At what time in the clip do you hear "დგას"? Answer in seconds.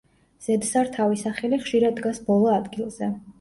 2.01-2.23